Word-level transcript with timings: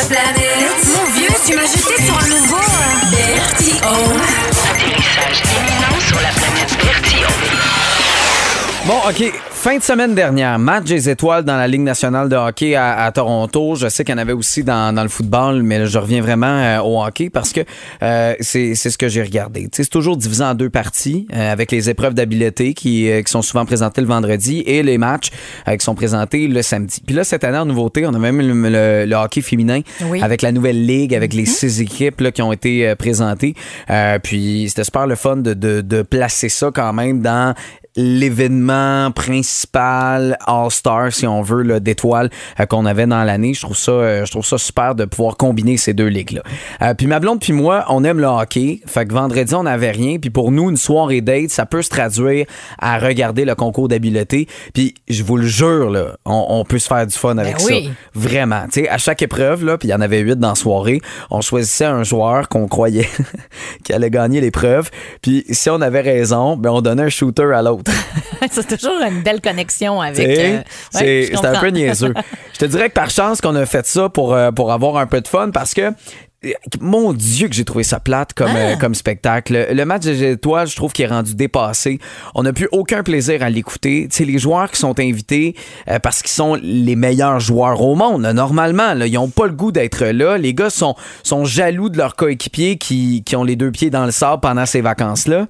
la 0.00 0.06
planète. 0.06 0.86
Mon 0.96 1.04
vieux, 1.12 1.28
tu 1.46 1.54
m'as 1.54 1.62
jeté 1.66 2.02
sur 2.02 2.16
un 2.18 2.26
nouveau. 2.28 2.56
euh, 2.56 3.16
Vertigo. 3.34 3.88
Atterrissage 4.70 5.42
imminent 5.44 6.00
sur 6.00 6.16
la 6.20 6.28
planète. 6.28 6.39
Bon, 8.90 8.96
OK. 9.08 9.32
Fin 9.50 9.76
de 9.76 9.82
semaine 9.84 10.16
dernière, 10.16 10.58
match 10.58 10.84
des 10.86 11.08
étoiles 11.08 11.44
dans 11.44 11.54
la 11.56 11.68
Ligue 11.68 11.82
nationale 11.82 12.28
de 12.28 12.34
hockey 12.34 12.74
à, 12.74 13.04
à 13.04 13.12
Toronto. 13.12 13.76
Je 13.76 13.88
sais 13.88 14.02
qu'il 14.02 14.12
y 14.12 14.18
en 14.18 14.20
avait 14.20 14.32
aussi 14.32 14.64
dans, 14.64 14.92
dans 14.92 15.04
le 15.04 15.08
football, 15.08 15.62
mais 15.62 15.86
je 15.86 15.96
reviens 15.96 16.20
vraiment 16.22 16.46
euh, 16.48 16.80
au 16.80 17.00
hockey 17.00 17.30
parce 17.30 17.52
que 17.52 17.60
euh, 18.02 18.34
c'est 18.40 18.74
ce 18.74 18.98
que 18.98 19.06
j'ai 19.08 19.22
regardé. 19.22 19.68
C'est 19.72 19.88
toujours 19.88 20.16
divisé 20.16 20.42
en 20.42 20.54
deux 20.54 20.70
parties 20.70 21.28
euh, 21.32 21.52
avec 21.52 21.70
les 21.70 21.88
épreuves 21.88 22.14
d'habileté 22.14 22.74
qui, 22.74 23.08
qui 23.24 23.30
sont 23.30 23.42
souvent 23.42 23.64
présentées 23.64 24.00
le 24.00 24.08
vendredi 24.08 24.64
et 24.66 24.82
les 24.82 24.98
matchs 24.98 25.28
qui 25.68 25.84
sont 25.84 25.94
présentés 25.94 26.48
le 26.48 26.62
samedi. 26.62 27.00
Puis 27.06 27.14
là, 27.14 27.22
cette 27.22 27.44
année, 27.44 27.58
en 27.58 27.66
nouveauté, 27.66 28.04
on 28.06 28.14
a 28.14 28.18
même 28.18 28.40
le, 28.40 28.54
le- 28.70 29.04
le 29.06 29.14
hockey 29.16 29.40
féminin 29.42 29.82
Oui. 30.06 30.20
avec 30.20 30.42
la 30.42 30.50
nouvelle 30.50 30.84
ligue, 30.84 31.14
avec 31.14 31.32
les 31.32 31.46
six 31.46 31.80
équipes 31.80 32.22
là, 32.22 32.32
qui 32.32 32.42
ont 32.42 32.52
été 32.52 32.92
présentées. 32.96 33.54
Puis 34.24 34.64
c'était 34.68 34.84
super 34.84 35.06
le 35.06 35.14
fun 35.14 35.36
de, 35.36 35.54
de, 35.54 35.80
de 35.80 36.02
placer 36.02 36.48
ça 36.48 36.70
quand 36.74 36.92
même 36.92 37.20
dans 37.20 37.54
l'événement 38.00 39.10
principal 39.10 40.36
All-Star, 40.46 41.12
si 41.12 41.26
on 41.26 41.42
veut, 41.42 41.80
d'étoiles 41.80 42.30
euh, 42.58 42.66
qu'on 42.66 42.86
avait 42.86 43.06
dans 43.06 43.22
l'année. 43.24 43.54
Je 43.54 43.60
trouve 43.60 43.76
ça 43.76 43.92
euh, 43.92 44.24
je 44.24 44.30
trouve 44.30 44.44
ça 44.44 44.58
super 44.58 44.94
de 44.94 45.04
pouvoir 45.04 45.36
combiner 45.36 45.76
ces 45.76 45.92
deux 45.92 46.06
ligues-là. 46.06 46.42
Euh, 46.82 46.94
puis 46.94 47.06
ma 47.06 47.20
blonde 47.20 47.40
puis 47.40 47.52
moi, 47.52 47.84
on 47.88 48.04
aime 48.04 48.18
le 48.18 48.26
hockey. 48.26 48.80
Fait 48.86 49.06
que 49.06 49.12
vendredi, 49.12 49.54
on 49.54 49.64
n'avait 49.64 49.90
rien. 49.90 50.18
Puis 50.18 50.30
pour 50.30 50.50
nous, 50.50 50.70
une 50.70 50.76
soirée 50.76 51.20
date, 51.20 51.50
ça 51.50 51.66
peut 51.66 51.82
se 51.82 51.90
traduire 51.90 52.46
à 52.78 52.98
regarder 52.98 53.44
le 53.44 53.54
concours 53.54 53.88
d'habileté. 53.88 54.48
Puis 54.74 54.94
je 55.08 55.22
vous 55.22 55.36
le 55.36 55.46
jure, 55.46 55.90
là, 55.90 56.16
on, 56.24 56.46
on 56.48 56.64
peut 56.64 56.78
se 56.78 56.88
faire 56.88 57.06
du 57.06 57.16
fun 57.16 57.36
avec 57.38 57.58
oui. 57.60 57.84
ça. 57.84 57.90
Vraiment. 58.14 58.64
Tu 58.72 58.82
sais, 58.82 58.88
à 58.88 58.98
chaque 58.98 59.22
épreuve, 59.22 59.64
là, 59.64 59.78
puis 59.78 59.88
il 59.88 59.90
y 59.90 59.94
en 59.94 60.00
avait 60.00 60.20
huit 60.20 60.38
dans 60.38 60.50
la 60.50 60.54
soirée, 60.54 61.00
on 61.30 61.40
choisissait 61.40 61.84
un 61.84 62.04
joueur 62.04 62.48
qu'on 62.48 62.68
croyait 62.68 63.08
qui 63.84 63.92
allait 63.92 64.10
gagner 64.10 64.40
l'épreuve. 64.40 64.90
Puis 65.22 65.44
si 65.50 65.70
on 65.70 65.80
avait 65.80 66.00
raison, 66.00 66.56
ben 66.56 66.70
on 66.70 66.80
donnait 66.80 67.04
un 67.04 67.08
shooter 67.08 67.52
à 67.54 67.62
l'autre. 67.62 67.89
c'est 68.50 68.78
toujours 68.78 69.00
une 69.02 69.22
belle 69.22 69.40
connexion 69.40 70.00
avec. 70.00 70.26
Euh, 70.26 70.58
ouais, 70.94 71.30
c'est 71.34 71.44
un 71.44 71.60
peu 71.60 71.68
niaiseux. 71.68 72.14
Je 72.54 72.58
te 72.58 72.64
dirais 72.64 72.88
que 72.88 72.94
par 72.94 73.10
chance 73.10 73.40
qu'on 73.40 73.54
a 73.56 73.66
fait 73.66 73.86
ça 73.86 74.08
pour, 74.08 74.34
euh, 74.34 74.50
pour 74.50 74.72
avoir 74.72 74.96
un 74.96 75.06
peu 75.06 75.20
de 75.20 75.28
fun 75.28 75.50
parce 75.50 75.74
que. 75.74 75.82
euh, 75.82 76.52
Mon 76.80 77.12
Dieu 77.12 77.48
que 77.48 77.54
j'ai 77.54 77.64
trouvé 77.66 77.84
ça 77.84 78.00
plate 78.00 78.32
comme, 78.34 78.50
Ah. 78.54 78.72
euh, 78.72 78.76
comme 78.76 78.94
spectacle. 78.94 79.66
Le, 79.70 79.84
match 79.84 80.02
des 80.04 80.24
étoiles, 80.32 80.66
je 80.68 80.76
trouve 80.76 80.92
qu'il 80.92 81.04
est 81.04 81.08
rendu 81.08 81.34
dépassé. 81.34 81.98
On 82.34 82.42
n'a 82.42 82.52
plus 82.54 82.68
aucun 82.72 83.02
plaisir 83.02 83.42
à 83.42 83.50
l'écouter. 83.50 84.08
Tu 84.10 84.16
sais, 84.16 84.24
les 84.24 84.38
joueurs 84.38 84.70
qui 84.70 84.78
sont 84.78 84.98
invités 84.98 85.54
euh, 85.88 85.98
parce 85.98 86.22
qu'ils 86.22 86.30
sont 86.30 86.58
les 86.62 86.96
meilleurs 86.96 87.40
joueurs 87.40 87.80
au 87.82 87.94
monde, 87.94 88.22
normalement, 88.22 88.94
là, 88.94 89.06
ils 89.06 89.12
n'ont 89.14 89.28
pas 89.28 89.46
le 89.46 89.52
goût 89.52 89.70
d'être 89.72 90.04
là. 90.06 90.38
Les 90.38 90.54
gars 90.54 90.70
sont, 90.70 90.94
sont 91.22 91.44
jaloux 91.44 91.88
de 91.90 91.98
leurs 91.98 92.16
coéquipiers 92.16 92.78
qui, 92.78 93.22
qui 93.24 93.36
ont 93.36 93.44
les 93.44 93.56
deux 93.56 93.70
pieds 93.70 93.90
dans 93.90 94.06
le 94.06 94.10
sable 94.10 94.40
pendant 94.40 94.64
ces 94.66 94.80
vacances-là. 94.80 95.46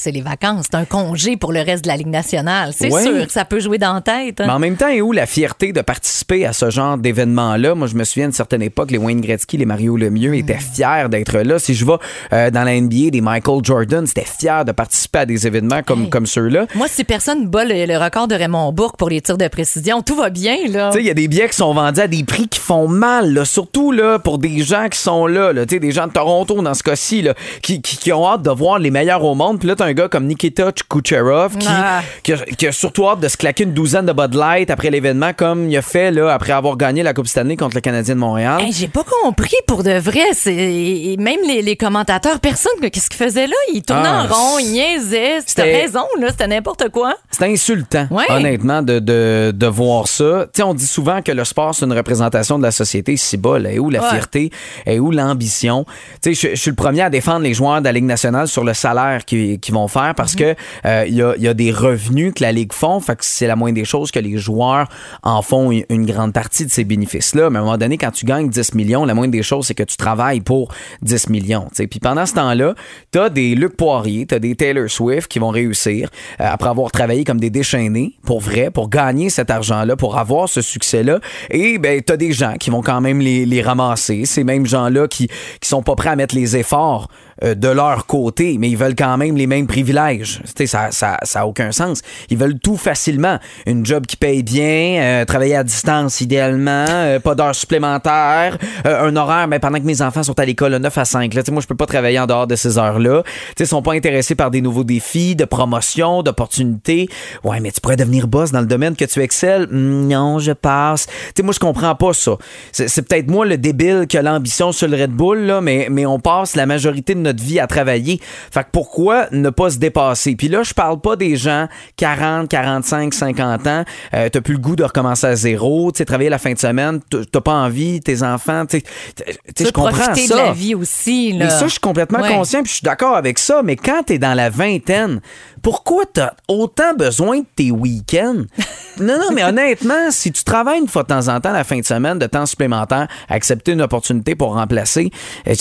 C'est 0.00 0.12
les 0.12 0.22
vacances, 0.22 0.66
c'est 0.70 0.76
un 0.76 0.84
congé 0.86 1.36
pour 1.36 1.52
le 1.52 1.60
reste 1.60 1.84
de 1.84 1.88
la 1.88 1.96
Ligue 1.96 2.06
nationale. 2.06 2.70
C'est 2.74 2.90
Ouais. 2.90 3.02
sûr 3.02 3.26
que 3.26 3.32
ça 3.32 3.44
peut 3.44 3.60
jouer 3.60 3.76
dans 3.76 3.92
la 3.92 4.00
tête. 4.00 4.40
hein. 4.40 4.44
Mais 4.46 4.52
en 4.52 4.58
même 4.58 4.76
temps, 4.76 4.88
est 4.88 5.00
où 5.02 5.12
la 5.12 5.26
fierté 5.26 5.72
de 5.72 5.80
participer 5.82 6.46
à 6.46 6.52
ce 6.54 6.70
genre 6.70 6.96
d'événement-là? 6.96 7.74
Moi, 7.74 7.86
je 7.86 7.94
me 7.94 8.04
souviens 8.04 8.26
d'une 8.26 8.32
certaine 8.34 8.62
époque, 8.62 8.90
les 8.90 8.98
Wayne 8.98 9.20
Gretzky, 9.20 9.58
les 9.58 9.66
Mario 9.66 9.96
Lemieux 9.98 10.34
étaient 10.36 10.58
fiers 10.58 11.08
d'être 11.10 11.38
là. 11.38 11.58
Si 11.58 11.74
je 11.74 11.84
vais 11.84 11.96
euh, 12.32 12.50
dans 12.50 12.64
la 12.64 12.72
NBA, 12.80 13.10
des 13.10 13.20
Michael 13.20 13.60
Jordan, 13.62 14.06
c'était 14.06 14.24
fiers 14.24 14.64
de 14.66 14.72
participer 14.72 15.18
à 15.20 15.26
des 15.26 15.46
événements 15.46 15.82
comme, 15.82 16.04
Hey. 16.04 16.10
comme 16.10 16.26
ceux-là. 16.26 16.66
Moi, 16.74 16.86
si 16.88 17.04
personne 17.04 17.46
bat 17.48 17.64
le, 17.64 17.84
le 17.86 17.98
record 18.02 18.26
de 18.26 18.34
Raymond 18.34 18.72
Bourque 18.72 18.96
pour 18.96 19.10
les 19.10 19.20
tirs 19.20 19.36
de 19.38 19.48
précision, 19.48 20.00
tout 20.02 20.16
va 20.16 20.30
bien, 20.30 20.56
là. 20.70 20.88
Tu 20.92 20.96
sais, 20.98 21.02
il 21.04 21.06
y 21.06 21.10
a 21.10 21.14
des 21.14 21.28
billets 21.28 21.48
qui 21.50 21.56
sont 21.56 21.74
vendus 21.74 22.00
à 22.00 22.08
des 22.08 22.24
prix 22.24 22.48
qui 22.48 22.58
font 22.60 22.88
mal, 22.88 23.34
là, 23.34 23.44
surtout 23.44 23.92
là, 23.92 24.18
pour 24.18 24.38
des 24.38 24.62
gens 24.62 24.88
qui 24.90 24.98
sont 24.98 25.26
là, 25.26 25.52
là, 25.52 25.66
tu 25.66 25.74
sais, 25.74 25.80
des 25.80 25.92
gens 25.92 26.06
de 26.06 26.12
Toronto 26.12 26.62
dans 26.62 26.74
ce 26.74 26.82
cas-ci, 26.82 27.20
là, 27.22 27.34
qui, 27.62 27.82
qui, 27.82 27.98
qui 27.98 28.12
ont 28.12 28.26
hâte 28.26 28.42
de 28.42 28.50
voir 28.50 28.78
les 28.78 28.90
meilleurs 28.90 29.22
au 29.24 29.34
monde. 29.34 29.58
Puis 29.58 29.68
là, 29.68 29.74
un 29.90 29.94
gars 29.94 30.08
comme 30.08 30.26
Nikita 30.26 30.70
Kucherov 30.88 31.56
qui, 31.58 31.66
Ah. 31.68 32.02
qui, 32.22 32.32
a, 32.32 32.36
qui 32.38 32.66
a 32.66 32.72
surtout 32.72 33.08
hâte 33.08 33.20
de 33.20 33.28
se 33.28 33.36
claquer 33.36 33.64
une 33.64 33.72
douzaine 33.74 34.06
de 34.06 34.12
Bud 34.12 34.34
Light 34.34 34.70
après 34.70 34.90
l'événement, 34.90 35.32
comme 35.36 35.68
il 35.68 35.76
a 35.76 35.82
fait 35.82 36.10
là, 36.10 36.32
après 36.32 36.52
avoir 36.52 36.76
gagné 36.76 37.02
la 37.02 37.12
Coupe 37.12 37.26
Stanley 37.26 37.56
contre 37.56 37.74
le 37.74 37.80
Canadien 37.80 38.14
de 38.14 38.20
Montréal. 38.20 38.60
Hey, 38.62 38.72
J'ai 38.72 38.88
pas 38.88 39.04
compris 39.22 39.56
pour 39.66 39.82
de 39.82 39.92
vrai. 39.98 40.20
C'est 40.32 40.54
et 40.54 41.16
même 41.18 41.40
les, 41.46 41.62
les 41.62 41.76
commentateurs, 41.76 42.38
personne, 42.40 42.72
qu'est-ce 42.80 43.10
qu'ils 43.10 43.18
faisaient 43.24 43.46
là? 43.46 43.56
Ils 43.74 43.82
tournaient 43.82 44.02
Ah, 44.08 44.26
en 44.30 44.34
rond, 44.34 44.58
ils 44.60 44.72
niaisaient. 44.72 45.38
C'était- 45.44 45.80
raison, 45.82 46.04
c'était 46.28 46.46
n'importe 46.46 46.88
quoi. 46.90 47.14
C'est 47.30 47.44
insultant, 47.44 48.06
Ouais. 48.10 48.24
honnêtement, 48.30 48.82
de, 48.82 48.98
de, 48.98 49.52
de 49.54 49.66
voir 49.66 50.06
ça. 50.06 50.46
Tu 50.52 50.58
sais, 50.58 50.62
on 50.62 50.74
dit 50.74 50.86
souvent 50.86 51.20
que 51.22 51.32
le 51.32 51.44
sport, 51.44 51.74
c'est 51.74 51.84
une 51.84 51.92
représentation 51.92 52.58
de 52.58 52.62
la 52.64 52.70
société. 52.70 53.16
Si 53.16 53.36
bas, 53.36 53.58
est 53.58 53.78
où 53.78 53.90
la 53.90 54.02
Ouais. 54.02 54.10
fierté? 54.10 54.50
Est 54.86 54.98
où 54.98 55.10
l'ambition? 55.10 55.84
Je, 56.24 56.32
suis 56.32 56.70
le 56.70 56.74
premier 56.76 57.02
à 57.02 57.10
défendre 57.10 57.40
les 57.40 57.54
joueurs 57.54 57.80
de 57.80 57.84
la 57.84 57.92
Ligue 57.92 58.04
nationale 58.04 58.46
sur 58.48 58.64
le 58.64 58.74
salaire 58.74 59.24
qu'ils 59.24 59.58
qu'ils 59.58 59.74
vont 59.74 59.79
faire 59.88 60.14
parce 60.14 60.34
que 60.34 60.54
euh, 60.84 61.04
il 61.06 61.14
y, 61.14 61.48
a, 61.48 61.54
des 61.54 61.72
revenus 61.72 62.32
que 62.34 62.42
la 62.42 62.52
Ligue 62.52 62.72
font. 62.72 63.00
Fait 63.00 63.16
que 63.16 63.24
c'est 63.24 63.46
la 63.46 63.56
moindre 63.56 63.74
des 63.74 63.84
choses 63.84 64.10
que 64.10 64.18
les 64.18 64.38
joueurs 64.38 64.88
en 65.22 65.42
font 65.42 65.70
une, 65.70 66.06
grande 66.06 66.32
partie 66.32 66.64
de 66.64 66.70
ces 66.70 66.84
bénéfices-là. 66.84 67.50
Mais 67.50 67.58
à 67.58 67.62
un 67.62 67.64
moment 67.64 67.78
donné, 67.78 67.98
quand 67.98 68.10
tu 68.10 68.24
gagnes 68.24 68.48
10 68.48 68.74
millions, 68.74 69.04
la 69.04 69.14
moindre 69.14 69.32
des 69.32 69.42
choses, 69.42 69.66
c'est 69.66 69.74
que 69.74 69.82
tu 69.82 69.96
travailles 69.96 70.40
pour 70.40 70.72
10 71.02 71.28
millions. 71.28 71.66
tu 71.70 71.76
sais. 71.76 71.86
Puis 71.86 72.00
pendant 72.00 72.26
ce 72.26 72.34
temps-là, 72.34 72.74
t'as 73.10 73.28
des 73.28 73.54
Luc 73.54 73.76
Poirier, 73.76 74.26
t'as 74.26 74.38
des 74.38 74.54
Taylor 74.54 74.88
Swift 74.88 75.28
qui 75.28 75.38
vont 75.38 75.50
réussir 75.50 76.08
euh, 76.40 76.44
après 76.50 76.68
avoir 76.68 76.90
travaillé 76.90 77.24
comme 77.24 77.40
des 77.40 77.50
déchaînés 77.50 78.14
pour 78.24 78.40
vrai, 78.40 78.70
pour 78.70 78.88
gagner 78.88 79.30
cet 79.30 79.50
argent-là, 79.50 79.96
pour 79.96 80.18
avoir 80.18 80.48
ce 80.48 80.60
succès-là. 80.60 81.20
Et 81.50 81.78
ben 81.78 82.00
t'as 82.02 82.16
des 82.16 82.32
gens 82.32 82.54
qui 82.58 82.70
vont 82.70 82.82
quand 82.82 83.00
même 83.00 83.20
les, 83.20 83.46
les 83.46 83.62
ramasser. 83.62 84.24
Ces 84.24 84.44
mêmes 84.44 84.66
gens-là 84.66 85.08
qui, 85.08 85.28
qui 85.60 85.68
sont 85.68 85.82
pas 85.82 85.94
prêts 85.94 86.10
à 86.10 86.16
mettre 86.16 86.34
les 86.34 86.56
efforts 86.56 87.08
euh, 87.44 87.54
de 87.54 87.68
leur 87.68 88.06
côté, 88.06 88.56
mais 88.58 88.68
ils 88.68 88.76
veulent 88.76 88.94
quand 88.96 89.16
même 89.16 89.36
les 89.36 89.46
mêmes 89.46 89.66
privilèges. 89.66 90.40
Tu 90.44 90.52
sais, 90.56 90.66
ça, 90.66 90.90
ça, 90.90 91.18
ça 91.22 91.40
a 91.40 91.46
aucun 91.46 91.72
sens. 91.72 92.02
Ils 92.28 92.36
veulent 92.36 92.58
tout 92.58 92.76
facilement. 92.76 93.38
Une 93.66 93.84
job 93.84 94.06
qui 94.06 94.16
paye 94.16 94.42
bien, 94.42 95.00
euh, 95.00 95.24
travailler 95.24 95.56
à 95.56 95.64
distance 95.64 96.20
idéalement, 96.20 96.84
euh, 96.88 97.18
pas 97.20 97.34
d'heures 97.34 97.54
supplémentaires, 97.54 98.58
euh, 98.86 99.08
un 99.08 99.16
horaire, 99.16 99.48
mais 99.48 99.58
pendant 99.58 99.78
que 99.78 99.84
mes 99.84 100.02
enfants 100.02 100.22
sont 100.22 100.38
à 100.38 100.44
l'école 100.44 100.72
de 100.72 100.78
9 100.78 100.98
à 100.98 101.04
5. 101.04 101.34
Là, 101.34 101.42
moi, 101.50 101.60
je 101.62 101.66
peux 101.66 101.74
pas 101.76 101.86
travailler 101.86 102.18
en 102.18 102.26
dehors 102.26 102.46
de 102.46 102.56
ces 102.56 102.78
heures-là. 102.78 103.22
Ils 103.58 103.66
sont 103.66 103.82
pas 103.82 103.92
intéressés 103.92 104.34
par 104.34 104.50
des 104.50 104.60
nouveaux 104.60 104.84
défis, 104.84 105.36
de 105.36 105.44
promotion, 105.44 106.22
d'opportunités. 106.22 107.08
Ouais, 107.44 107.60
mais 107.60 107.70
tu 107.70 107.80
pourrais 107.80 107.96
devenir 107.96 108.26
boss 108.26 108.52
dans 108.52 108.60
le 108.60 108.66
domaine 108.66 108.96
que 108.96 109.04
tu 109.04 109.20
excelles. 109.20 109.66
Hmm, 109.70 110.08
Non, 110.08 110.38
je 110.38 110.52
passe. 110.52 111.06
Tu 111.06 111.12
sais, 111.36 111.42
moi, 111.42 111.52
je 111.52 111.60
comprends 111.60 111.94
pas 111.94 112.12
ça. 112.12 112.32
C'est 112.72 113.02
peut-être 113.06 113.28
moi 113.28 113.46
le 113.46 113.56
débile 113.58 114.06
qui 114.08 114.18
a 114.18 114.22
l'ambition 114.22 114.72
sur 114.72 114.88
le 114.88 114.96
Red 114.96 115.12
Bull, 115.12 115.40
là, 115.40 115.60
mais, 115.60 115.88
mais 115.90 116.06
on 116.06 116.18
passe 116.18 116.56
la 116.56 116.66
majorité 116.66 117.14
de 117.14 117.20
notre 117.20 117.29
vie 117.38 117.60
à 117.60 117.66
travailler. 117.66 118.20
Fait 118.50 118.62
que 118.64 118.68
pourquoi 118.72 119.26
ne 119.30 119.50
pas 119.50 119.70
se 119.70 119.78
dépasser? 119.78 120.34
Puis 120.36 120.48
là, 120.48 120.62
je 120.62 120.74
parle 120.74 121.00
pas 121.00 121.16
des 121.16 121.36
gens 121.36 121.68
40, 121.96 122.48
45, 122.48 123.12
50 123.14 123.66
ans. 123.66 123.84
Euh, 124.14 124.28
t'as 124.28 124.40
plus 124.40 124.54
le 124.54 124.60
goût 124.60 124.76
de 124.76 124.84
recommencer 124.84 125.26
à 125.26 125.36
zéro. 125.36 125.92
Tu 125.92 125.98
sais, 125.98 126.04
travailler 126.04 126.30
la 126.30 126.38
fin 126.38 126.52
de 126.52 126.58
semaine. 126.58 127.00
t'as- 127.10 127.40
pas 127.40 127.52
envie, 127.54 128.00
tes 128.00 128.22
enfants. 128.22 128.64
Tu 128.66 128.80
sais, 128.80 129.64
je 129.64 129.70
comprends 129.70 130.14
ça. 130.14 130.14
de 130.14 130.34
la 130.36 130.52
vie 130.52 130.74
aussi, 130.74 131.32
là. 131.32 131.44
Mais 131.46 131.50
ça, 131.50 131.64
je 131.66 131.70
suis 131.72 131.80
complètement 131.80 132.20
Ouais. 132.20 132.28
conscient, 132.34 132.62
puis 132.62 132.70
je 132.70 132.74
suis 132.76 132.84
d'accord 132.84 133.16
avec 133.16 133.38
ça. 133.38 133.62
Mais 133.62 133.76
quand 133.76 134.02
t'es 134.06 134.18
dans 134.18 134.34
la 134.34 134.50
vingtaine, 134.50 135.20
pourquoi 135.62 136.04
t'as 136.12 136.32
autant 136.48 136.94
besoin 136.94 137.38
de 137.40 137.46
tes 137.56 137.70
week-ends? 137.70 138.42
non, 139.00 139.18
non, 139.18 139.32
mais 139.34 139.42
honnêtement, 139.44 140.10
si 140.10 140.32
tu 140.32 140.44
travailles 140.44 140.80
une 140.80 140.88
fois 140.88 141.02
de 141.02 141.08
temps 141.08 141.28
en 141.28 141.40
temps 141.40 141.52
la 141.52 141.64
fin 141.64 141.78
de 141.78 141.84
semaine 141.84 142.18
de 142.18 142.26
temps 142.26 142.46
supplémentaire, 142.46 143.08
accepter 143.28 143.72
une 143.72 143.82
opportunité 143.82 144.34
pour 144.34 144.54
remplacer, 144.54 145.10
euh, 145.48 145.54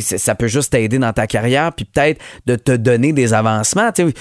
ça 0.00 0.34
peut 0.34 0.48
juste 0.48 0.72
t'aider 0.72 0.98
dans 0.98 1.07
ta 1.12 1.26
carrière, 1.26 1.72
puis 1.72 1.84
peut-être 1.84 2.20
de 2.46 2.56
te 2.56 2.72
donner 2.72 3.12
des 3.12 3.34
avancements. 3.34 3.90
Il 3.96 4.12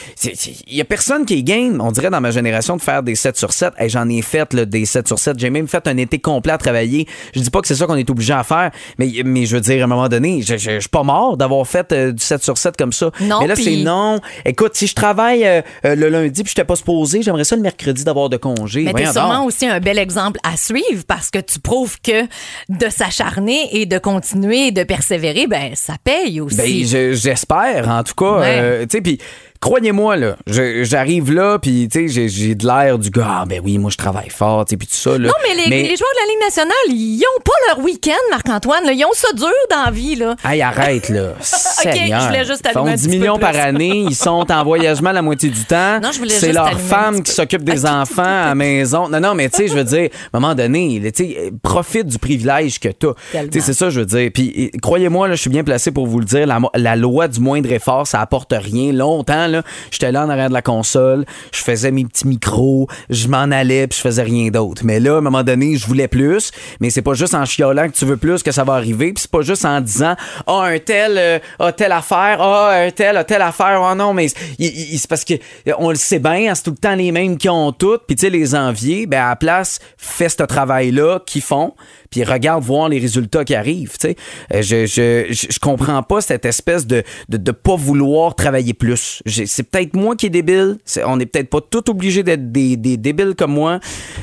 y 0.70 0.82
a 0.82 0.86
personne 0.86 1.26
qui 1.26 1.44
game, 1.44 1.82
on 1.82 1.92
dirait 1.92 2.10
dans 2.10 2.22
ma 2.22 2.32
génération, 2.32 2.76
de 2.76 2.82
faire 2.82 3.04
des 3.04 3.16
7 3.16 3.38
sur 3.38 3.54
7. 3.54 3.74
Hey, 3.78 3.90
J'en 3.90 4.08
ai 4.10 4.22
fait 4.22 4.54
là, 4.54 4.66
des 4.66 4.86
7 4.86 5.08
sur 5.08 5.20
7. 5.20 5.40
J'ai 5.40 5.50
même 5.50 5.68
fait 5.68 5.88
un 5.88 5.98
été 5.98 6.20
complet 6.20 6.54
à 6.54 6.58
travailler. 6.58 7.08
Je 7.34 7.40
dis 7.40 7.50
pas 7.50 7.62
que 7.62 7.68
c'est 7.68 7.76
ça 7.76 7.86
qu'on 7.86 7.96
est 7.96 8.10
obligé 8.10 8.34
à 8.34 8.44
faire, 8.44 8.72
mais, 8.98 9.10
mais 9.26 9.46
je 9.46 9.56
veux 9.56 9.62
dire, 9.62 9.82
à 9.82 9.86
un 9.86 9.88
moment 9.88 10.10
donné, 10.10 10.42
je, 10.42 10.58
je 10.58 10.80
suis 10.80 10.90
pas 10.90 11.04
mort 11.04 11.38
d'avoir 11.38 11.66
fait 11.68 11.92
euh, 11.92 12.12
du 12.12 12.24
7 12.24 12.44
sur 12.44 12.58
7 12.58 12.78
comme 12.78 12.94
ça. 12.94 13.12
Non, 13.22 13.42
mais 13.42 13.48
là, 13.48 13.56
c'est 13.56 13.78
non. 13.78 14.20
Écoute, 14.46 14.76
si 14.76 14.88
je 14.88 14.96
travaille 14.96 15.46
euh, 15.46 15.62
euh, 15.86 15.96
le 15.96 16.10
lundi 16.10 16.44
puis 16.44 16.52
je 16.52 16.56
t'ai 16.56 16.64
pas 16.64 16.76
supposé, 16.76 17.22
j'aimerais 17.22 17.44
ça 17.44 17.56
le 17.56 17.62
mercredi 17.62 18.04
d'avoir 18.04 18.30
de 18.30 18.38
congé. 18.38 18.84
Mais 18.84 18.94
t'es 18.94 19.12
sûrement 19.12 19.40
donc. 19.40 19.48
aussi 19.48 19.66
un 19.66 19.80
bel 19.80 19.98
exemple 19.98 20.40
à 20.44 20.58
suivre 20.58 21.04
parce 21.08 21.30
que 21.30 21.40
tu 21.40 21.60
prouves 21.60 22.00
que 22.02 22.24
de 22.70 22.90
s'acharner 22.90 23.80
et 23.80 23.86
de 23.86 23.98
continuer 23.98 24.68
et 24.68 24.72
de 24.72 24.84
persévérer, 24.84 25.48
ben 25.48 25.72
ça 25.76 25.96
paye 26.04 26.42
aussi. 26.42 26.58
Ben, 26.58 26.77
je- 26.86 27.14
j'espère, 27.14 27.88
en 27.90 28.04
tout 28.04 28.14
cas. 28.16 28.42
Euh, 28.62 28.86
puis 29.02 29.18
croyez-moi, 29.60 30.16
là, 30.18 30.36
j'arrive 30.48 31.32
là, 31.34 31.60
puis 31.60 31.88
tu 31.92 32.08
sais, 32.10 32.28
j'ai- 32.30 32.56
de 32.56 32.66
l'air 32.66 32.98
du 32.98 33.10
gars, 33.10 33.28
ah, 33.42 33.46
ben 33.48 33.62
oui, 33.64 33.78
moi, 33.78 33.90
je 33.92 33.98
travaille 33.98 34.30
fort, 34.30 34.66
tu 34.66 34.72
sais, 34.72 34.78
puis 34.78 34.88
tout 34.88 34.96
ça, 34.96 35.12
là. 35.18 35.28
Non, 35.28 35.34
mais 35.44 35.56
les, 35.56 35.70
les 35.70 35.96
joueurs 35.96 36.10
de 36.14 36.28
la 36.28 36.34
Ligue 36.34 36.42
nationale, 36.44 36.74
ils 36.90 37.24
ont 37.38 37.42
pas 37.42 37.52
leur 37.76 37.84
week-end, 37.86 38.12
Marc-Antoine. 38.32 38.86
là. 38.86 38.92
Ils 38.94 39.06
ont 39.06 39.14
ça 39.14 39.28
dur 39.34 39.48
dans 39.70 39.86
la 39.86 39.92
vie. 39.92 40.16
Là. 40.16 40.36
Hey, 40.44 40.62
arrête, 40.62 41.10
là. 41.10 41.34
Seigneur. 41.42 42.22
je 42.22 42.28
voulais 42.28 42.46
juste 42.46 42.62
Ils 42.66 42.72
font 42.72 42.80
allumer 42.82 42.92
un 42.92 42.96
10 42.96 43.02
petit 43.04 43.10
peu 43.10 43.20
millions 43.20 43.38
par 43.38 43.56
année. 43.56 44.06
Ils 44.10 44.16
sont 44.16 44.52
en 44.52 44.64
voyagement 44.64 45.12
la 45.12 45.22
moitié 45.22 45.50
du 45.50 45.64
temps. 45.66 46.00
Non, 46.00 46.12
je 46.12 46.18
voulais 46.20 46.34
C'est 46.34 46.54
leur 46.54 46.80
femme 46.80 47.22
qui 47.24 47.32
s'occupe 47.32 47.64
des 47.64 47.86
enfants 47.86 48.24
à 48.24 48.48
la 48.48 48.56
maison. 48.56 49.08
Non, 49.10 49.20
non, 49.20 49.34
mais 49.36 49.50
tu 49.50 49.58
sais, 49.58 49.68
je 49.68 49.74
veux 49.74 49.84
dire, 49.84 50.10
à 50.34 50.38
un 50.38 50.40
moment 50.40 50.56
donné, 50.56 51.02
tu 51.16 51.24
sais, 51.26 51.52
profite 51.62 52.08
du 52.08 52.18
privilège 52.20 52.80
que 52.80 52.90
tu 52.90 53.08
Tellement. 53.32 53.50
Tu 53.52 53.60
sais, 53.60 53.66
c'est 53.68 53.74
ça, 53.74 53.90
je 53.90 54.00
veux 54.00 54.06
dire. 54.06 54.30
Puis, 54.34 54.72
croyez-moi, 54.82 55.28
là, 55.28 55.36
je 55.36 55.42
suis 55.42 55.50
bien 55.50 55.64
placé 55.64 55.92
pour 55.92 56.08
vous 56.08 56.20
le 56.20 56.26
dire. 56.26 56.46
La, 56.48 56.60
la 56.76 56.96
loi 56.96 57.28
du 57.28 57.40
moindre 57.40 57.72
effort, 57.72 58.08
ça 58.08 58.22
apporte 58.22 58.54
rien. 58.58 58.92
Longtemps, 58.92 59.47
j'étais 59.92 60.12
là 60.12 60.26
en 60.26 60.30
arrière 60.30 60.50
de 60.50 60.54
la 60.54 60.62
console, 60.62 61.26
je 61.52 61.62
faisais 61.62 61.92
mes 61.92 62.06
petits 62.06 62.28
micros, 62.28 62.88
je 63.10 63.28
m'en 63.28 63.52
allais, 63.52 63.88
puis 63.88 63.98
je 63.98 64.02
faisais 64.02 64.24
rien 64.24 64.50
d'autre. 64.50 64.82
Mais 64.86 65.00
là, 65.00 65.16
à 65.16 65.18
un 65.18 65.22
moment 65.22 65.44
donné, 65.44 65.76
je 65.78 65.86
voulais 65.86 66.08
plus. 66.08 66.52
Mais 66.80 66.90
c'est 66.90 67.02
pas 67.02 67.14
juste 67.14 67.34
en 67.34 67.46
chiolant 67.46 67.88
que 67.88 67.96
tu 67.96 68.06
veux 68.06 68.18
plus 68.18 68.44
que 68.44 68.52
ça 68.52 68.64
va 68.64 68.74
arriver. 68.74 69.14
Puis 69.14 69.24
c'est 69.24 69.32
pas 69.32 69.42
juste 69.42 69.66
en 69.66 69.82
disant, 69.82 70.16
ah, 70.48 70.64
un 70.64 70.80
tel 70.80 71.18
euh, 71.18 71.40
a 71.60 71.72
telle 71.72 71.92
affaire, 71.92 72.42
ah, 72.42 72.72
un 72.74 72.92
tel 72.92 73.18
a 73.18 73.24
telle 73.24 73.42
affaire. 73.42 73.82
Oh 73.82 73.96
non, 73.96 74.14
mais 74.14 74.28
c'est 74.28 75.08
parce 75.08 75.24
que 75.24 75.34
euh, 75.34 75.74
on 75.78 75.90
le 75.90 75.96
sait 75.96 76.20
bien, 76.20 76.50
hein, 76.52 76.56
c'est 76.56 76.64
tout 76.64 76.72
le 76.72 76.78
temps 76.78 76.96
les 76.96 77.12
mêmes 77.12 77.38
qui 77.38 77.50
ont 77.50 77.72
toutes. 77.72 78.04
Puis 78.08 78.16
tu 78.16 78.22
sais, 78.22 78.30
les 78.30 78.56
envier, 78.56 79.06
ben 79.06 79.22
à 79.22 79.30
la 79.30 79.36
place, 79.36 79.80
fais 79.98 80.30
ce 80.30 80.44
travail-là 80.44 81.20
qu'ils 81.26 81.42
font 81.42 81.74
puis 82.10 82.24
regarde 82.24 82.64
voir 82.64 82.88
les 82.88 83.00
résultats 83.00 83.44
qui 83.44 83.54
arrivent. 83.54 83.98
tu 84.00 84.10
sais. 84.10 84.16
Euh, 84.54 84.62
Je, 84.62 84.86
je, 84.86 85.26
je, 85.30 85.48
je 85.50 85.60
comprends 85.60 86.02
pas 86.04 86.22
cette 86.22 86.46
espèce 86.46 86.88
de 86.88 87.04
de, 87.30 87.38
de 87.38 87.52
pas 87.52 87.76
vouloir 87.76 88.36
travailler 88.36 88.74
plus. 88.74 89.22
C'est 89.46 89.64
peut-être 89.64 89.96
moi 89.96 90.16
qui 90.16 90.28
est 90.28 90.30
débile. 90.30 90.78
On 91.06 91.18
n'est 91.18 91.26
peut-être 91.26 91.50
pas 91.50 91.62
tout 91.62 91.90
obligé 91.90 92.24
d'être 92.24 92.52
des, 92.52 92.78
des 92.78 92.98
débiles 92.98 93.36
comme 93.36 93.54
moi. 93.54 93.80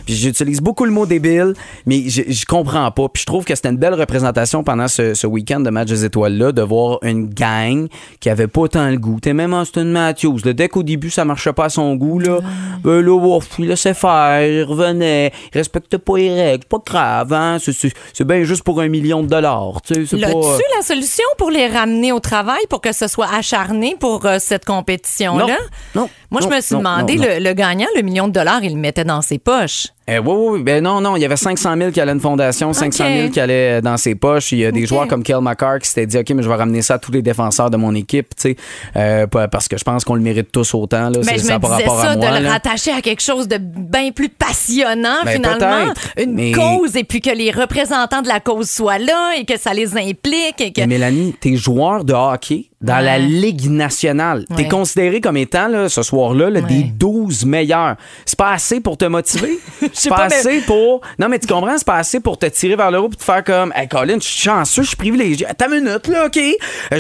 J'utilise 0.07 0.61
beaucoup 0.61 0.85
le 0.85 0.91
mot 0.91 1.07
débile, 1.07 1.55
mais 1.87 2.09
je, 2.09 2.45
comprends 2.47 2.91
pas. 2.91 3.09
Puis 3.09 3.23
je 3.23 3.27
trouve 3.27 3.45
que 3.45 3.55
c'était 3.55 3.71
une 3.71 3.77
belle 3.77 3.95
représentation 3.95 4.65
pendant 4.65 4.89
ce, 4.89 5.15
ce 5.15 5.27
week-end 5.27 5.61
de 5.61 5.71
match 5.71 5.89
des 5.89 6.05
étoiles-là 6.05 6.53
de 6.53 6.63
voir 6.63 6.99
une 7.03 7.29
gang 7.29 7.89
qui 8.21 8.31
avait 8.31 8.47
pas 8.47 8.69
tant 8.69 8.89
le 8.91 8.97
goût. 8.97 9.21
T'es 9.21 9.33
même 9.33 9.55
Austin 9.55 9.85
Matthews. 9.85 10.39
là, 10.45 10.53
dès 10.53 10.69
qu'au 10.69 10.83
début 10.83 11.11
ça 11.11 11.25
marchait 11.25 11.53
pas 11.53 11.67
à 11.67 11.69
son 11.69 11.95
goût, 11.97 12.19
là, 12.19 12.41
ben 12.83 13.01
là, 13.01 13.13
ouf, 13.13 13.49
il 13.59 13.69
laissait 13.69 13.95
faire, 13.95 14.47
il 14.47 14.63
revenait, 14.63 15.33
il 15.53 15.59
respectait 15.59 15.99
pas 15.99 16.17
les 16.17 16.35
règles, 16.35 16.65
pas 16.65 16.79
grave, 16.85 17.33
hein. 17.33 17.59
C'est- 17.61 18.25
bien 18.25 18.43
juste 18.45 18.63
pour 18.63 18.81
un 18.81 18.89
million 18.89 19.23
de 19.23 19.29
dollars. 19.29 19.83
tu 19.83 19.95
sais, 19.95 20.07
c'est 20.07 20.21
pas, 20.21 20.29
L'as-tu 20.29 20.39
euh, 20.39 20.77
la 20.77 20.83
solution 20.83 21.25
pour 21.37 21.51
les 21.51 21.67
ramener 21.67 22.11
au 22.11 22.21
travail 22.21 22.61
pour 22.71 22.81
que 22.81 22.93
ce 22.93 23.07
soit 23.07 23.29
acharné 23.33 23.97
pour 24.01 24.25
euh, 24.25 24.39
cette 24.41 24.65
compétition-là? 25.05 25.47
Non, 25.95 26.03
non, 26.03 26.11
Moi, 26.31 26.41
je 26.43 26.49
me 26.49 26.61
suis 26.61 26.77
demandé. 26.77 27.17
Le, 27.17 27.39
le 27.39 27.53
gagnant, 27.53 27.87
le 27.97 28.03
million 28.03 28.29
de 28.29 28.33
dollars, 28.33 28.63
il 28.63 28.75
le 28.75 28.81
mettait 28.81 29.05
dans 29.05 29.23
ses 29.23 29.39
poches. 29.39 29.89
Eh, 30.07 30.19
oui, 30.19 30.27
oui, 30.29 30.49
oui. 30.59 30.63
Ben 30.63 30.83
non, 30.85 31.01
non, 31.01 31.17
il 31.17 31.23
y 31.23 31.25
avait 31.25 31.37
500 31.37 31.77
000 31.79 31.91
qui 31.91 31.99
allaient 32.01 32.11
à 32.11 32.15
une 32.15 32.21
fondation, 32.21 32.75
500 32.75 33.05
000 33.17 33.29
qui 33.31 33.41
allaient 33.41 33.81
dans 33.81 33.97
ses 33.97 34.15
poches. 34.15 34.53
Il 34.53 34.59
y 34.59 34.67
a 34.67 34.71
des 34.71 34.85
joueurs 34.85 35.09
comme 35.09 35.23
Kel 35.23 35.39
McCarr 35.41 35.79
qui 35.79 35.89
s'étaient 35.89 36.07
dit, 36.07 36.19
OK, 36.19 36.29
mais 36.35 36.43
je 36.43 36.49
vais 36.49 36.55
ramener 36.57 36.83
ça 36.83 36.95
à 36.95 36.99
tous 36.99 37.11
les 37.13 37.23
défenseurs 37.23 37.71
de 37.71 37.79
mon 37.79 37.95
équipe, 37.95 38.35
tu 38.37 38.51
sais, 38.51 38.57
euh, 38.97 39.27
parce 39.27 39.67
que 39.67 39.79
je 39.79 39.85
pense 39.85 40.05
qu'on 40.05 40.15
le 40.15 40.21
mérite 40.21 40.53
tous 40.53 40.75
autant. 40.75 41.09
Là, 41.09 41.21
Ben, 41.25 41.39
je 41.39 41.39
ça 41.39 41.55
me 41.55 41.59
par 41.61 41.71
disais 41.77 41.85
rapport 41.89 42.01
ça, 42.03 42.11
à 42.11 42.17
moi. 42.17 42.31
de 42.31 42.37
le 42.39 42.45
là. 42.45 42.53
rattacher 42.53 42.91
à 42.93 43.01
quelque 43.01 43.23
chose 43.23 43.49
de 43.49 43.57
bien 43.59 44.11
plus 44.13 44.29
passionnant, 44.29 45.23
Ben, 45.25 45.37
finalement. 45.43 45.93
Une 46.19 46.35
mais- 46.35 46.53
cause, 46.53 46.97
et 46.97 47.05
puis 47.05 47.23
que 47.23 47.31
les 47.35 47.51
représentants 47.51 48.21
de 48.21 48.29
la 48.29 48.41
cause 48.41 48.69
soient 48.69 48.99
là, 48.99 49.33
et 49.39 49.47
que 49.47 49.59
ça 49.59 49.73
les 49.73 49.97
implique. 49.97 50.61
Et 50.61 50.73
que... 50.73 50.81
Mais 50.83 50.87
Mélanie, 50.87 51.35
t'es 51.41 51.57
joueur 51.57 52.05
de 52.05 52.13
hockey 52.13 52.67
dans 52.83 52.97
Ouais. 52.97 53.03
la 53.05 53.19
Ligue 53.19 53.71
nationale. 53.71 54.45
T'es 54.55 54.69
considéré 54.69 55.23
comme 55.23 55.39
étant, 55.39 55.69
là, 55.69 55.89
ce 55.89 56.03
soir-là, 56.03 56.51
là, 56.51 56.61
des 56.61 56.75
Ouais. 56.75 56.93
12 56.95 57.47
meilleurs. 57.47 57.97
C'est 58.27 58.39
pas 58.39 58.51
assez 58.53 58.81
pour 58.81 58.99
te 58.99 59.07
motiver? 59.07 59.59
C'est 59.95 60.09
pas, 60.11 60.27
mais- 60.29 60.35
assez 60.37 60.61
pour. 60.63 61.01
Non, 61.19 61.29
mais 61.29 61.39
tu 61.39 61.47
comprends, 61.47 61.77
c'est 61.79 61.87
pas 61.87 61.97
assez 61.97 62.21
pour 62.21 62.37
te 62.39 62.47
tirer 62.47 62.77
vers 62.77 62.91
le 62.91 62.99
haut 63.01 63.09
et 63.13 63.17
te 63.17 63.23
faire 63.25 63.43
comme, 63.45 63.73
hey, 63.75 63.89
Colin, 63.89 64.17
je 64.21 64.25
suis 64.27 64.43
chanceux, 64.43 64.83
je 64.83 64.89
suis 64.89 64.97
privilégié. 64.97 65.47
Attends 65.47 65.73
une 65.73 65.85
minute, 65.85 66.07
là, 66.09 66.27
OK? 66.27 66.37
Euh, 66.37 66.51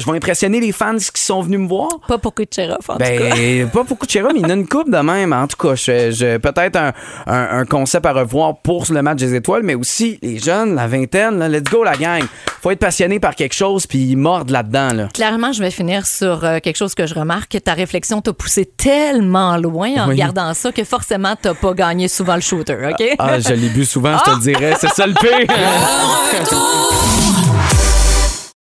je 0.00 0.06
vais 0.11 0.17
impressionner 0.17 0.61
les 0.61 0.73
fans 0.73 0.96
qui 0.96 1.20
sont 1.23 1.43
venus 1.43 1.58
me 1.61 1.69
voir. 1.69 1.88
Pas 2.08 2.19
pour 2.19 2.35
Kucherov, 2.35 2.79
en 2.88 2.94
tout 2.94 2.99
cas. 3.00 3.06
Ben, 3.35 3.69
pas 3.73 3.82
beaucoup 3.82 4.06
de 4.06 4.11
Chera, 4.11 4.29
mais 4.32 4.41
il 4.41 4.46
y 4.46 4.50
a 4.50 4.55
une 4.55 4.67
coupe 4.69 4.91
de 4.91 4.99
même. 4.99 5.32
En 5.32 5.46
tout 5.46 5.56
cas, 5.56 5.75
je, 5.75 6.11
je- 6.11 6.38
peut-être 6.38 6.76
un, 6.76 6.93
un- 7.26 7.58
un 7.61 7.64
concept 7.64 8.06
à 8.06 8.12
revoir 8.12 8.56
pour 8.58 8.85
le 8.91 9.02
match 9.02 9.19
des 9.19 9.35
étoiles, 9.35 9.62
mais 9.64 9.75
aussi 9.75 10.19
les 10.23 10.38
jeunes, 10.38 10.75
la 10.75 10.87
vingtaine, 10.87 11.38
là, 11.38 11.49
let's 11.49 11.64
go 11.64 11.82
la 11.85 11.96
gang. 11.96 12.23
Faut 12.62 12.70
être 12.70 12.79
passionné 12.79 13.19
par 13.20 13.35
quelque 13.35 13.55
chose 13.55 13.87
puis 13.87 14.17
mordre 14.17 14.52
là-dedans. 14.52 14.93
Là. 14.94 15.08
Clairement, 15.12 15.52
je 15.52 15.61
vais 15.62 15.70
finir 15.70 16.06
sur 16.06 16.44
euh, 16.44 16.58
quelque 16.61 16.76
chose 16.76 16.94
que 16.94 17.06
je 17.06 17.14
remarque. 17.14 17.56
Ta 17.62 17.75
réflexion 17.75 18.20
t'a 18.23 18.32
poussé 18.32 18.64
tellement 18.67 19.56
loin 19.56 19.91
en 19.99 20.08
Oui. 20.08 20.14
regardant 20.14 20.52
ça 20.55 20.73
que 20.73 20.85
forcément, 20.85 21.35
t'as 21.41 21.55
pas 21.55 21.73
gagné 21.75 22.08
souvent 22.08 22.35
le 22.37 22.41
shooter, 22.41 22.76
OK? 22.90 23.14
Ah, 23.19 23.40
je 23.40 23.54
l'ai 23.54 23.69
bu 23.69 23.84
souvent, 23.84 24.16
je 24.19 24.25
te 24.25 24.31
le 24.36 24.40
dirais. 24.40 24.75
C'est 24.81 24.90
ça 24.90 25.06
le 25.06 25.14
pire. 25.14 25.46